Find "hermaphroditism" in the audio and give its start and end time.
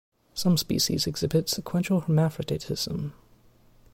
2.01-3.13